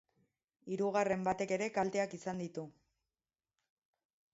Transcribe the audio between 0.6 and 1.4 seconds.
Hirugarren